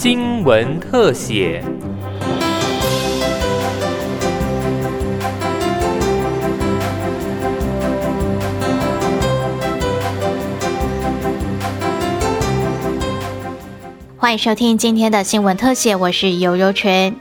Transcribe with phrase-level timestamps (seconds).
[0.00, 1.60] 新闻特写。
[14.16, 17.16] 欢迎收听今天的新闻特写，我是尤柔全。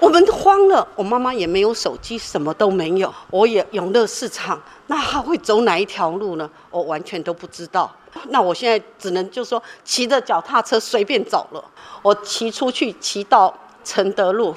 [0.00, 3.10] 我们慌了，我妈妈也没有手机，什么都没有。
[3.30, 6.50] 我也永乐市场，那他会走哪一条路呢？
[6.70, 7.90] 我完全都不知道。
[8.30, 11.64] 那我现在只能就说骑着脚踏车随便走了。
[12.02, 13.52] 我骑出去，骑到
[13.82, 14.54] 承德路，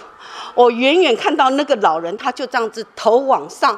[0.53, 3.77] 我远远看到那个老人，他就这样子头往上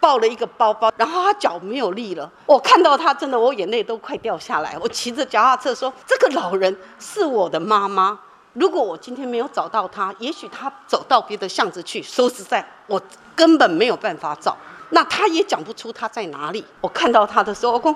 [0.00, 2.30] 抱了一个包包，然后他脚没有力了。
[2.46, 4.76] 我看到他，真的我眼泪都快掉下来。
[4.80, 8.18] 我骑着脚踏车说：“这个老人是我的妈妈。
[8.52, 12.02] 如果我今天没有找到他，也许他走到别的巷子去。
[12.02, 13.00] 说实在，我
[13.34, 14.56] 根本没有办法找。”
[14.90, 16.64] 那他也讲不出他在哪里。
[16.80, 17.92] 我看到他的时候，我讲：“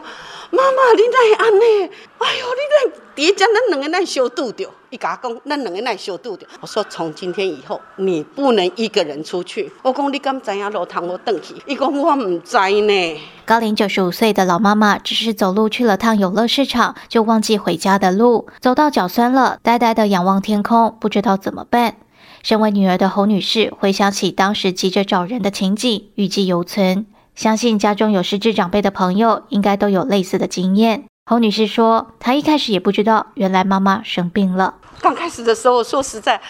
[0.51, 1.95] 妈妈，你在安呢？
[2.19, 6.47] 哎呦，你奈叠加咱两个奈修度掉。”一甲讲，咱两个奈修度掉。
[6.61, 21.97] 我说：“从今天以后，你不能一个人出去。”我讲：“你敢知影路通我转去？”伊讲：“我唔知呢。”高龄九十五岁的老妈妈只是走路去了趟游乐市场，就忘记回家的路，走到脚酸了，呆呆的仰望天空，不知道怎么办。
[22.43, 27.07] 身为女儿的侯女士回想起当时急着找人的情景，余悸犹存。
[27.37, 31.05] 相信家中有失智长辈的朋友，应该都有类似的经验。
[31.25, 34.75] 侯女士说：“她一开始也不知道，原来妈妈生病了。
[35.01, 36.41] 刚开始的时候，说实在，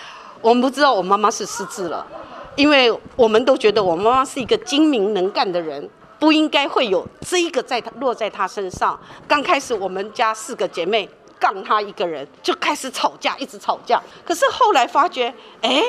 [0.41, 2.07] 我们不知道我妈妈是失智了，
[2.57, 8.99] 因为我们都觉得我妈妈是一个精明能干的人，不应该会有这个在她落在她身上。
[9.29, 11.07] 刚开始我们家四个姐妹。”
[11.43, 14.01] 杠他一个人就开始吵架，一直吵架。
[14.25, 15.83] 可是后来发觉，哎，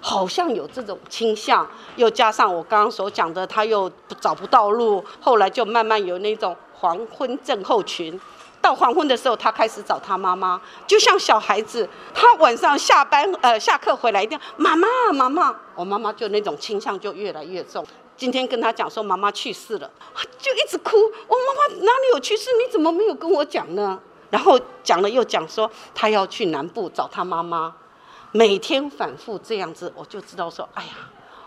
[0.00, 1.68] 好像有这种倾向。
[1.96, 5.04] 又加上我刚刚所讲的，他又找不到路。
[5.20, 8.20] 后来就慢慢有那种黄昏症候群。
[8.62, 17.84] 到黄昏的时候，他开始找他妈妈，就像小孩子，他晚上下班呃下课回来一定要妈妈妈妈，我妈妈就那种倾向就越来越重。
[18.16, 19.90] 今天跟他讲说妈妈去世了，
[20.38, 20.96] 就一直哭。
[20.96, 22.48] 我妈妈哪里有去世？
[22.52, 24.00] 你怎么没有跟我讲呢？
[24.30, 27.74] 然后讲了又讲，说他要去南部找他妈妈，
[28.32, 30.90] 每天反复这样子，我就知道说，哎呀，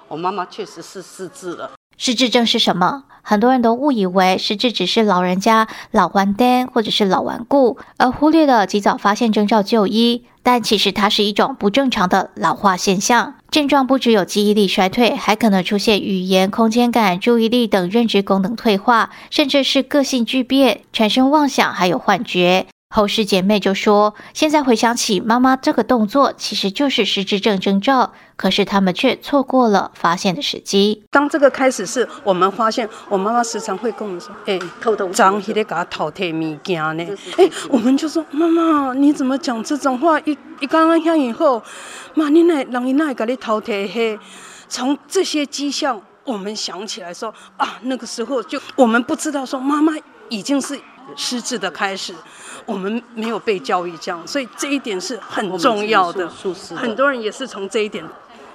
[0.08, 1.77] 我妈妈确实是失智了。
[1.98, 3.04] 失智症是什么？
[3.22, 10.24] 很多人都误以为失智只是老人家老顽蛋或者是老顽固，而忽略了及早发现征兆就医。
[10.44, 22.68] 但其实它是一种不正常的老化现象，症状不只有记忆力衰退，还可能出现语言、空间感、注意力等认知功能退化，甚至是个性巨变，产生妄想，还有幻觉。
[22.90, 31.04] 后世姐妹就说：“现在回想起妈妈这个动作，其实就是失智症征兆，可是他们却错过了发现的时机。
[31.12, 37.06] 当这个开始是我们发现，我妈妈时常会跟我们说：‘哎，偷偷张希在给他淘汰物件呢。’
[37.38, 40.18] 哎，我们就说：‘妈妈，你怎么讲这种话？
[40.22, 41.62] 一一刚刚下以后，
[42.14, 44.18] 妈，你那让你那给你淘汰嘿？’
[44.70, 49.94] 从这些迹象，我们想起来说：啊，那个时候就我们不知道说妈妈
[50.30, 50.80] 已经是
[51.16, 52.14] 失智的开始。”
[52.66, 56.30] 我们没有被教育这样，所以这一点是很重要的。
[56.76, 58.04] 很多人也是从这一点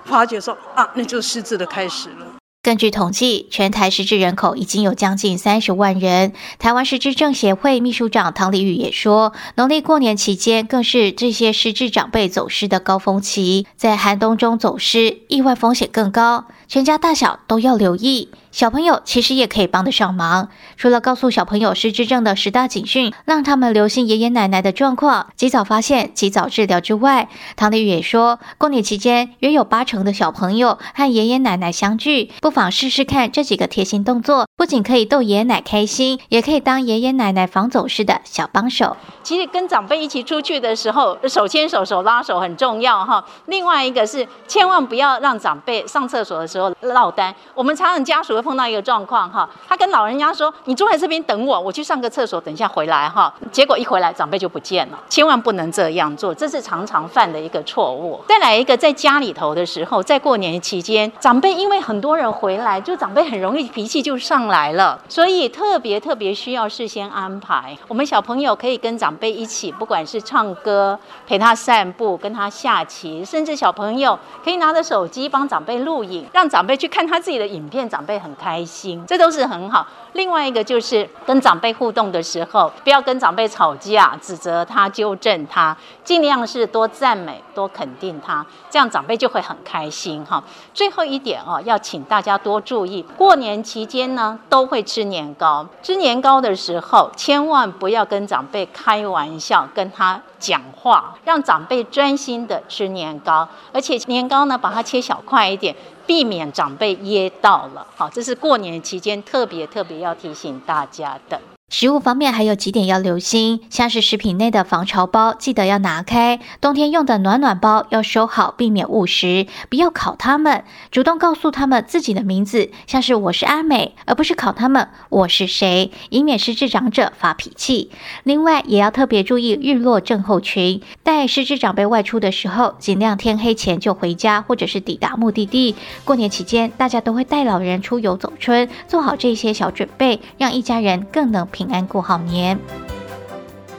[0.05, 2.27] 发觉说啊，那就是失智的开始了。
[2.63, 6.33] 根据统计，全台失智人口已经有将近三十万人。
[6.61, 18.31] 台湾失智症协会秘书长唐丽宇也说，农历过年期间更是这些失智长辈走失的高峰期，在寒冬中走失，意外风险更高，全家大小都要留意。
[18.51, 38.97] 小朋友其实也可以帮得上忙，除了告诉小朋友失智症的十大警讯，让他们留心爷爷奶奶的状况，及早发现、及早治疗之外，唐丽宇也说，过年期间约有八成的小朋友和爷爷奶奶相聚，不妨试试看这几个贴心动作，不仅可以逗爷爷奶开心，也可以当爷爷奶奶防走失的小帮手。
[39.23, 43.23] 其实跟长辈一起出去的时候，手牵手、手拉手很重要哈。
[43.47, 47.35] 另外一个是，千万不要让长辈上厕所的时候落单。
[47.55, 48.43] 我们常常家属会。
[48.43, 54.99] 碰到一个状况哈，他跟老人家说：“你坐在这边等我，我去上个厕所，等一下回来哈。”结果一回来，长辈就不见了。
[55.09, 58.21] 千万不能这样做，这是常常犯的一个错误。
[58.27, 67.79] 再来一个，在家里头的时候，在过年期间，长辈因为很多人回来，就长辈很容易脾气就上来了，所以特别特别需要事先安排。
[67.87, 70.99] 我们小朋友可以跟长辈一起，不管是唱歌、
[71.29, 79.87] 陪他散步、跟他下棋，甚至小朋友可以拿着手机帮长辈录影，让长辈去看他自己的影片，长辈很开心，这都是很好。
[80.13, 90.45] 另外一个就是跟长辈互动的时候，不要跟长辈吵架，指责他、纠正他，尽量是多赞美、多肯定他，这样长辈就会很开心哈。
[90.75, 105.75] 最后一点哦，要请大家多注意，过年期间呢都会吃年糕，吃年糕的时候千万不要跟长辈开玩笑，跟他讲话，让长辈专心的吃年糕，而且年糕呢把它切小块一点。
[106.05, 111.41] 避免长辈噎到了，好，这是过年期间特别特别要提醒大家的。
[111.73, 119.47] 食物方面还有几点要留心，像是食品内的防潮包，记得要拿开；冬天用的暖暖包要收好，避免误食。
[119.71, 127.91] 不要考他们，主动告诉他们自己的名字，像是我是阿美，而不是考他们我是谁，以免失智长者发脾气。
[128.23, 135.75] 另外，也要特别注意日落症候群，带失智长辈外出的时候，尽量天黑前就回家，或者是抵达目的地。
[136.05, 141.62] 过年期间，大家都会带老人出游走春，做好这些小准备，让一家人更能平。
[141.63, 142.59] 平安过好年。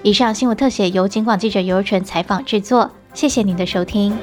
[0.03, 4.17] 以上新闻特写由警广记者尤纯采访制作，谢谢您的收听。